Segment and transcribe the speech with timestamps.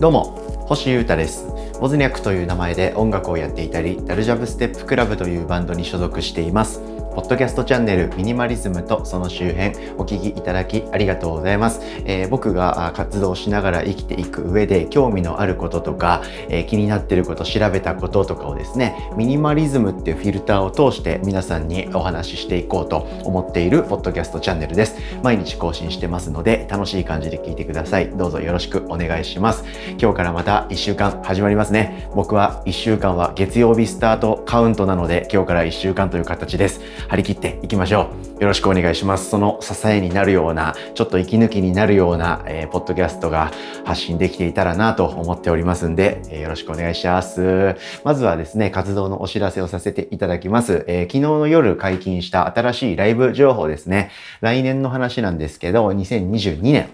[0.00, 1.46] どうも星優太です。
[1.78, 6.80] ボズニャクという名前で音楽をやっていたりダルジャブステップクラブというバンドに所属しています。
[7.20, 11.82] ポッドキャストチャンネルミニマリズムとその周辺お聞きいただきありがとうございます。
[12.06, 24.96] えー、僕が活動しながら生きていく上で興味のあることとか、えー、気になっていること、調べたこととかをですね、ミニマリズムっていうフィルターを通して皆さんにお話ししていこうと思っているポッドキャストチャンネルです。
[25.22, 28.08] 毎日更新してますので楽しい感じで聞いてください。
[28.08, 29.62] どうぞよろしくお願いします。
[30.00, 32.08] 今日からまた1週間始まりますね。
[32.14, 36.80] 僕は1週間は月曜日スタートカウントなので今日から1週間という形です。
[37.10, 38.40] 張り切っていきましょう。
[38.40, 39.30] よろしくお願いします。
[39.30, 43.50] その支えになるような、ちょっと息抜きになるような、えー、ポッドキャストが
[43.84, 47.74] 発信できていたらなと思っておりますんで、えー、よろしくお願いします。
[48.04, 50.84] まずはですね、活動のお知らせをさせていただきます。
[50.86, 54.12] えー、昨日の夜解禁した新しいライブ情報ですね。
[54.40, 56.90] 来年の話なんですけど、2022年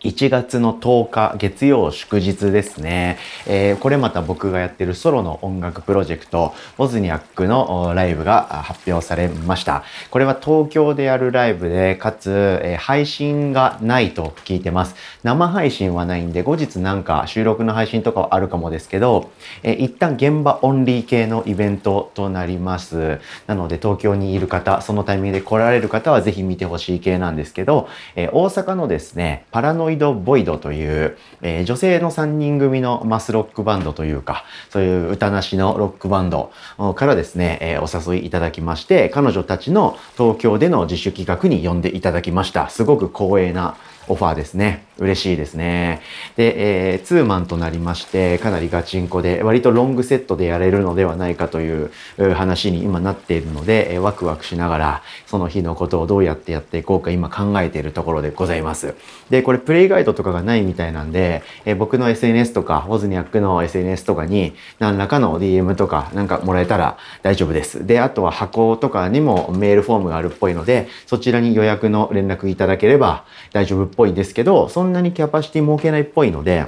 [0.00, 9.82] 1月の10日月曜祝日ですね、えー、これまた僕がやってるソロの音楽プロジェクトボズニャックのライブが発表されました。
[10.10, 14.94] これは東京でやるライブでかつ、えー、配信がないと聞いてます。
[15.24, 19.32] 生配信はないんで後日なんか収録の配信とかはあるかもですけど、
[19.64, 23.18] えー、一旦現場オンリー系のイベントとなります。
[23.48, 36.52] なので東京にいる方そのタイミングで来られる方はぜひ見てほしい系なんですけど、え大阪のですねパラノノイド・ボイドという、えー、女性の3人組のマスロックバンドというか、そういう歌なしのロックバンド
[36.94, 42.68] からですね、えー、お誘いいただきまして、彼女たちの東京での自主企画に呼んでいただきました。
[42.68, 43.76] すごく光栄な
[44.08, 44.87] オファーですね。
[44.98, 46.00] 嬉しいですね。
[46.36, 51.90] で、えー、ツーマンとなりまして、かなりガチンコで、割とロングセットでやれるのではないかという
[52.34, 58.94] 話に今なっているので、えー、ワクワクしながら、その日のことをどうやってやっていこうか今考えているところでございます。
[59.30, 67.86] で、これプレイガイドとかがないみたいなんで、えー、僕の SNS とか、ホズニャックの SNS とかに何らかの DM とかなんかもらえたら大丈夫です。
[67.86, 76.66] で、あとは箱とかにもメールフォームがあるっぽいので、そちらに予約の連絡いただければ大丈夫っぽいんですけど、そんなにキャパシティ設けないっぽいので、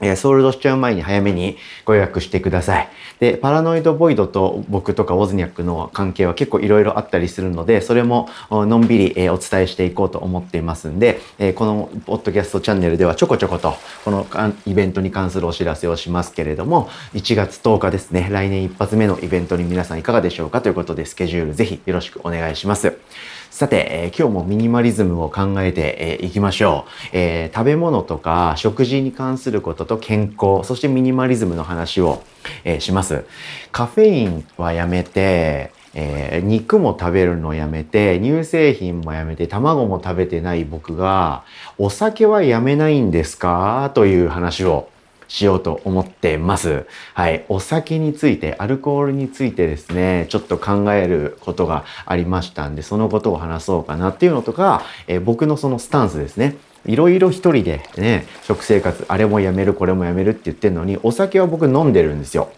[0.00, 2.88] えソールドしちゃう前に早めにご予約してください。
[3.20, 14.26] で、パラノイドボイドと僕とかウォズニャックの関係は結構いろいろあったりするので、それものんびり、えお伝えしていこうと思っていますんで、えこのポッドキャストチャンネルではちょこちょことこの
[14.66, 22.94] イベントに関するお知らせをしますけれども、1月10日ですね、来年一発目のイベントに皆さんいかがでしょうかということでスケジュールぜひよろしくお願いします。
[23.54, 32.24] さて、えー、今日もミニマリズムを考えてい、えー、きましょう、えー、食べ物とか食事に関することと健康、そしてミニマリズムの話を、
[32.64, 33.24] えー、します。
[33.70, 41.44] カフェインはやめて、えー、肉も食べるのやめて、乳製品もやめて、卵も食べてない僕が、
[41.78, 43.92] お酒はやめないんですか？
[43.94, 44.88] という話を
[45.28, 46.86] しようと思ってます。
[47.14, 47.44] はい。
[47.48, 56.56] お酒について、アルコールについてですね、ちょっと考えることがありましたんで、そのことを話そうかなっていうのとか、えー、僕のそのスタンスですね。
[56.86, 62.50] いろいろ一人でね、食生活、あれもやめる、これもやめるって言ってるのに、お酒は僕飲んでるんですよ。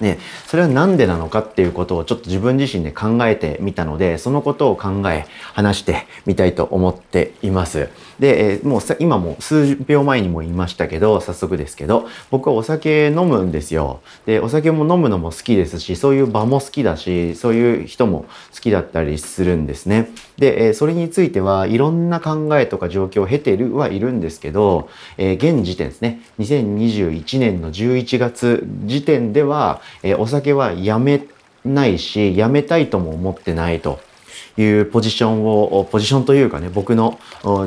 [0.00, 7.88] ね、それは何でなのかっていうことをちょっと自分自身で考えてみたので、そのことを考え、話してみたいと思っています。
[8.18, 14.00] で、もう、今も数秒前にも言いましたけど、早速ですけど、僕はお酒飲むんですよ。
[14.26, 20.10] で、お酒も飲むのも好きですし、そういう場も好きだし、そういう人も好きだったりするんですね。
[20.38, 24.88] で、え、それについてはいろんな考えとか状況を経てるはいるんですけど、
[25.18, 31.24] え、現時点ですね、2021年の11月時点では、え、お酒はやめ
[31.64, 34.00] ないし、やめたいとも思ってないと。
[34.58, 37.18] いうポジションを、ポジションというかね、僕の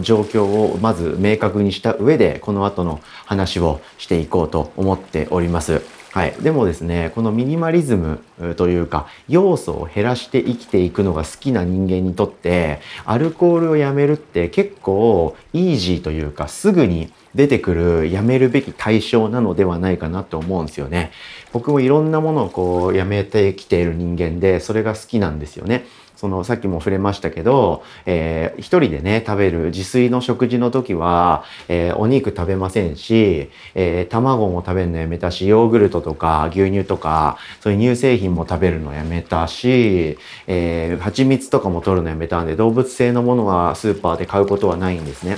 [0.02, 5.99] 状況をまず明確にした上で、この後の話をしていこうと思っております。
[6.12, 6.34] はい。
[6.42, 8.20] でもですね、このミニマリズム
[8.56, 21.12] というか、要素を減らして生きていくのが好きな人間にとって、アルコールをやめるって結構イージーというか、すぐに出てくるやめるべき対象なのではないかなと思うんですよね。
[21.54, 25.86] 僕もいろんなものをこうやめてきている人間で、それが好きなんですよね。
[26.20, 40.18] そのさっきも触れましたけど、えー、一人でね、食べる自炊の食事の時は、えー、お肉食べませんし、えー、卵も食べるのやめたし、ヨーグルトとか牛乳とか、そういう乳製品も食べるのやめたし、
[40.48, 45.38] えー、蜂蜜とかも取るのやめたんで、動物性のものはスーパーで買うことはないんですね。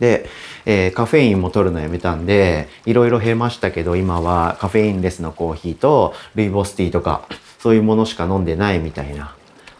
[0.00, 0.28] で、
[0.66, 9.34] えー、カフェインも取るのやめたんで、いろいろ減りましたけど、今はカフェインレスのコーヒーとルイボスティーとか、そういうものしか飲んでないみたいな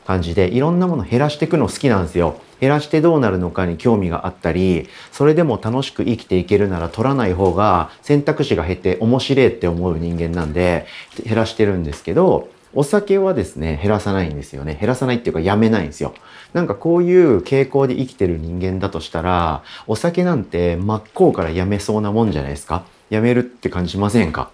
[0.07, 2.41] 感じで、いろんなもの減らしていくの好きなんですよ。
[2.61, 10.87] 減らしてどうなるのかに興味があったり、それでも楽しく生きていけるなら取らない方が選択肢が減って面白いって思う人間なんで、
[11.25, 14.77] 減らしてるんですけど、お酒はですね、減らさないんですよね。
[14.79, 16.15] 減らさないっていうかやめないんですよ。
[16.53, 22.85] なんかこういう傾向で生きてる人間だとしたら、お酒なんて真っ向からやめそうなもんじゃないですか？
[23.11, 24.51] やめるって感じしませんか？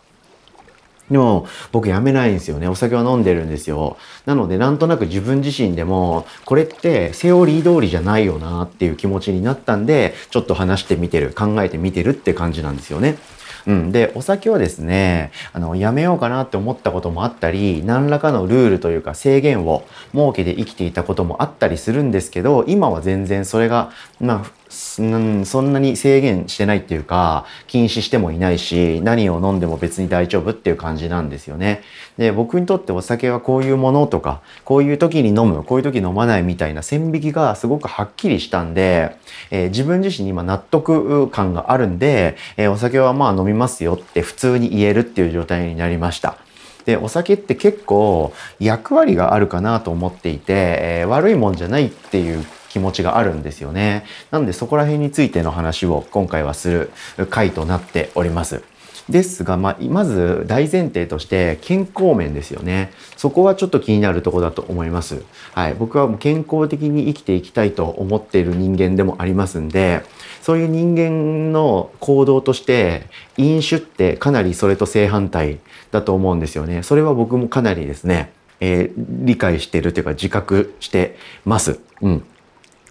[1.10, 2.66] でも僕やめないんですよね。
[2.66, 3.96] お酒は飲んでるんですよ。
[4.24, 13.18] なのでなんとなく自分自身でもこれってセオリー通りじゃないよなっていう気持ちになったんでちょっと話してみてる考えてみてるって感じなんですよね。
[13.66, 13.92] うん。
[13.92, 23.90] で、お酒はですね、あの、やめようかなって思ったこともあったり、何らかのルールというか制限を設けて生きていたこともあったりするんですけど、今は全然それが、
[24.20, 24.65] まあ、
[24.98, 31.82] うんそんなに制限してないっていうか、禁止してもいないし、何を飲んでも別に大丈夫っていう感じなんですよね。
[32.18, 39.16] で、僕にとってお酒はこういうものとか、こういう時に飲む、こういう時飲まないみたいな線引きがすごくはっきりしたんで、
[39.50, 46.38] えー、自分自身に今納得感があるんで、えー、お酒はまあ飲みますよって普通に言えるっていう状態になりました。
[46.86, 52.44] で、お酒って結構役割があるかなと思っていて、えー、悪いもんじゃないっていう
[52.76, 54.04] 気持ちがあるんですよね。
[54.30, 56.90] なんでそこら辺についての話を今回はする
[57.30, 58.62] 回となっております。
[59.08, 62.92] ですが、まあ、まず大前提として健康面ですよね。
[63.16, 65.22] そこはちょっと気になるとこだと思います。
[65.54, 65.74] はい。
[65.74, 70.02] 僕はもう健康的に生きていきたいと思っている人間でもありますんで、
[70.42, 73.06] そういう人間の行動として
[73.38, 75.60] 飲酒ってかなりそれと正反対
[75.92, 76.82] だと思うんですよね。
[76.82, 81.80] それは僕もかなりですね、えー、理解してるというか自覚してます。
[82.02, 82.22] うん。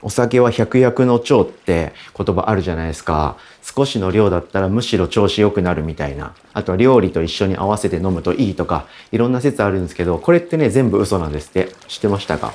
[0.05, 3.37] お酒は百薬の長って言葉あるじゃないですか。
[3.63, 6.35] 少しの量だったらむしろ調子良くなるみたいな。
[6.53, 11.69] あとは料理と一緒に合わせて飲むといいとか、いろんな説あるんですけど、これってね、全部嘘なんですって。
[11.87, 12.53] 知ってましたか？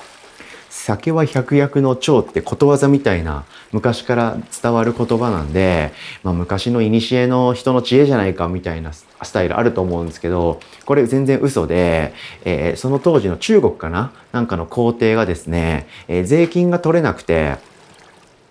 [0.73, 12.15] 酒は百薬の長ってことわざみたいな昔から伝わる言葉なんで、まあ、昔の古の人の知恵じゃないかみたいなスタイルあると思うんですけどこれ全然嘘で、
[12.45, 14.13] えー、その当時の中国かな？
[14.33, 17.57] なんかの皇帝がですね、えー、税金が取れなくて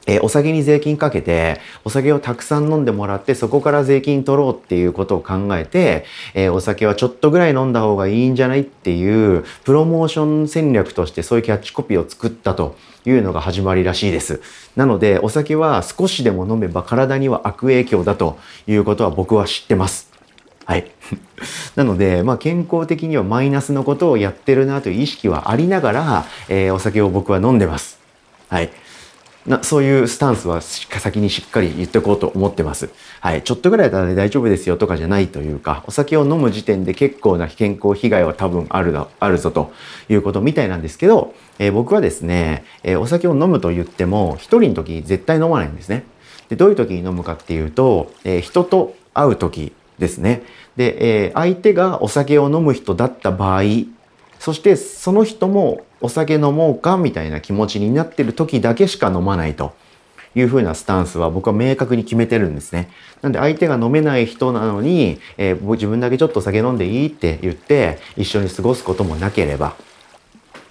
[0.10, 6.04] えー、お酒に税金かけて、お酒をたくさん飲んでもらって、そこから税金取ろうっていうことを考えて、
[6.34, 12.76] えー、お酒はちょっとぐらい飲んだ方がいいんじゃないっていう、プロモーション戦略としてそういうキャッチコピーを作ったと
[13.06, 14.42] いうのが始まりらしいです。
[14.76, 20.10] なので、お酒は少しでも飲めば体には悪影響だということは僕は知ってます。
[20.66, 20.90] はい。
[21.76, 28.00] なので、まあ、健康的にはマイナスのことをやってるなという意識はありながら、えー、お酒を僕は飲んでます。
[28.50, 28.72] はい。
[29.46, 32.90] なそういうスタンスは先にしっかり言っておこうと思ってます。
[33.22, 33.42] はい。
[33.42, 39.72] ちょっとぐらいだったら大丈夫ですよとかじゃないというか、お酒を飲む時点で結構な健康被害は多分あるだ、あるぞと
[40.10, 46.04] いうことみたいなんですけど、えー、僕はですね、えー、お酒を飲むと言っても、一人の時絶対飲まないんですね。
[46.50, 50.44] で、どういう時に飲むかっていうと、えー、人と会う時ですね。
[50.76, 53.64] で、え相手がお酒を飲む人だった場合、
[54.40, 59.74] そしてその人もお酒飲もうかみたいな気持ちになってる時だけしか飲まないと
[60.34, 62.90] いう風なスタンスは僕は明確に決めてるんですね。
[63.22, 69.76] なんで相手が飲めない人なのに、えー、自分だけちょっと酒飲んでいいって言って一緒に過ごすこともなければ、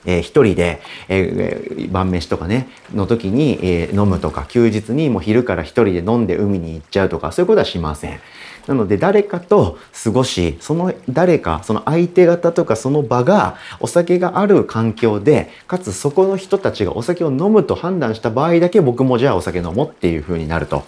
[0.07, 8.21] えー、一人で、えー、晩飯とかね、の時に、えー、飲むとか、休日にもう昼から一人で飲んで海に行っちゃうとか、そういうことはしません。
[8.69, 20.85] なので誰かと過ごし、その誰か、その相手方とかその場がお酒がある環境で、かつそこの人たちがお酒を飲むと判断した場合だけ僕もじゃあお酒飲もうっていう風になると。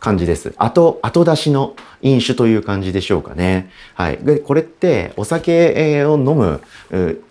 [0.00, 0.54] 感じです。
[0.58, 3.68] 後、後出しの飲酒という感じでしょうかね。
[3.94, 4.18] はい。
[4.18, 6.60] で、これってお酒を飲む、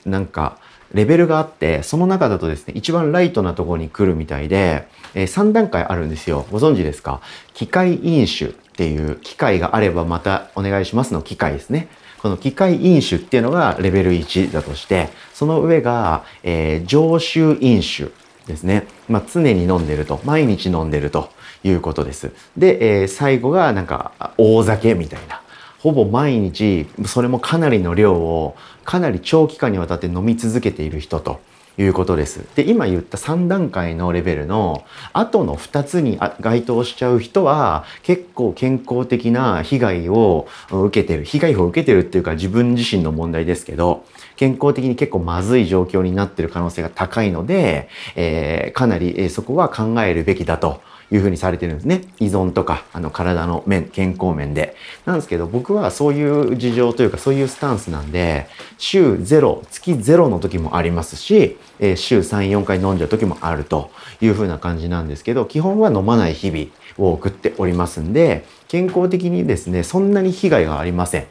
[0.06, 0.58] なんか、
[0.94, 6.46] レベルがあって、その中だとですね、一番ライトなところに来るみたいで、えー、3段階あるんですよ。
[6.51, 7.22] ご存知ですか？
[7.54, 11.88] 機械飲酒っていう機械があればまたお願いしますの機械ですね。
[12.22, 18.12] この機械飲酒っていうのがレベル1だとして、その上が、えー、常習飲酒
[18.46, 18.86] ですね。
[19.10, 20.22] まあ、常に飲んでると。
[20.26, 21.32] 毎日飲んでると
[21.64, 22.32] いうことです。
[22.56, 25.42] で、えー、最後がなんか大酒みたいな。
[25.80, 31.40] ほぼ毎日、それもかなりの量をかなり長期間にわたって飲み続けている人と。
[31.78, 32.44] いうことです。
[32.56, 41.24] で、今言った3段階のレベルの後の2つに該当しちゃう人は結構健康的な被害を受けてる。
[41.24, 44.06] 被害を受けてるっていうか自分自身の問題ですけど、
[44.36, 52.02] 健康的に結構まずい状況になってる可能性が高いので、えー、かなり、えそこは考えるべきだというふうにされてるんですね。
[52.20, 54.76] 依存とか、あの体の面、健康面で。
[55.06, 58.48] なんですけど、僕はそういう事情というか、そういうスタンスなんで、
[58.78, 63.90] 週0、月0の時もありますし、えー、週3、4回飲んじゃう時もあると
[64.22, 71.26] いうふうな感じなんですけど、基本は飲まない日々を送っておりますんで、健康的にですね、そんなに被害がありません。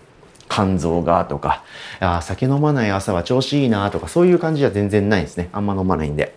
[0.49, 1.65] 肝臓がとか、
[2.01, 5.49] あ酒飲まない朝は調子いいなとか、そういう感じは全然ないですね。
[5.53, 6.35] あんま飲まないんで。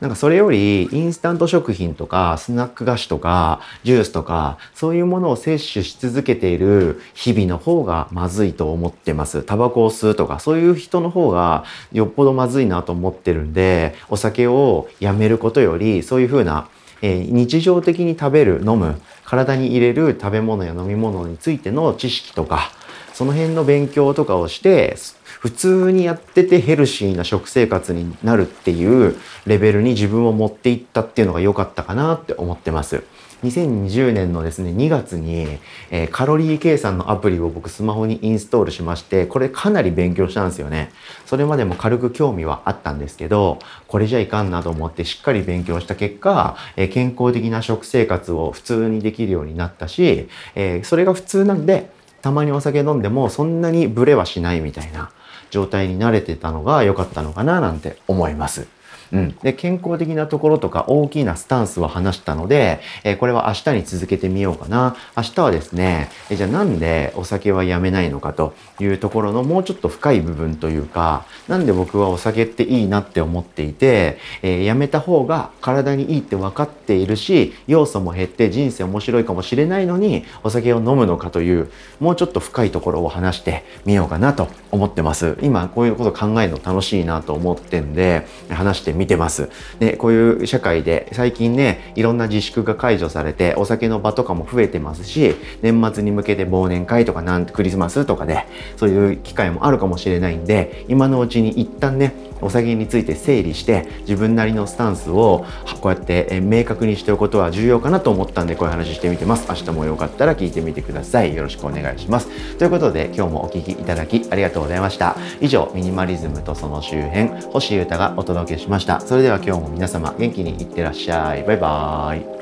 [0.00, 9.42] なんかそれよりインスタント食品とかスナック菓子とかジュースとかそういうものを摂取し続けている日々の方がまずいと思ってます。
[9.42, 16.68] タバコを吸うとかそういう人の方がよっぽどまずいなと思ってるんでお酒をやめることよりそういうふうな
[17.02, 22.70] えー、日常的に食べる飲む体に入れる食べ物や飲み物についての知識とか
[23.12, 24.96] その辺の勉強とかをして
[25.44, 33.04] 普通にやっててヘルシーな食生活になるっていうレベルに自分を持っていったっていうのが良かったかなって思ってます。
[33.42, 35.58] 2020年のですね、2月に、
[35.90, 40.90] えー、カロリー計算のアプリを僕スマホにインストールしまして、これかなり勉強したんですよね。
[41.26, 51.90] それまでも軽く興味はあったんですけど、これじゃいかんなと思ってしっかり勉強した結果、えー、健康的な食生活を普通にできるようになったし、えー、それが普通なんで、
[52.22, 55.10] たまにお酒飲んでもそんなにブレはしないみたいな
[55.54, 58.66] 状態に慣れてたのが良かったのかななんて思います。
[59.12, 64.96] うん、で健康的なところとか大きなスタンスを話したので、えー、これは明日に続けてみようかな。
[65.16, 68.54] 明日はですね、えー、じゃあなんでお酒はやめないのかと。
[68.80, 89.50] いうところのもうちょっと深い部分というかなんで僕はお酒っていいなって思っていて、えー、やめた方が体にいいって分かっているし要素も減って人生面白いかもしれないのにお酒を飲むのかというもうちょっと深いところを話してみようかなと思ってます今こういうこと考えるの楽しいなと思ってんで話して見てます。
[89.78, 105.46] で、こういう社会で最近ね、いろんな自粛が解除されて、お酒の場とかも増えてますし、年末に向けて忘年会とかなんクリスマスとかで、そういう機会もあるかもしれないんで、今のうちに一旦ね、お酒について整理して自分なりのスタンスを
[105.80, 109.46] こうやって明確にしておくことは重要かなと思ったんでこういう話してみてます。
[109.48, 111.34] 明日もよかったら聞いてみてください。
[111.34, 112.28] よろしくお願いします。
[112.58, 115.16] ということで今日もお聴きいただきありがとうございました。
[115.40, 119.00] 以上ミニマリズムとその周辺星優太がお届けしました。
[119.00, 121.44] それでは今日も皆様元気にいってらっしゃい。
[121.44, 122.33] バイバーイ。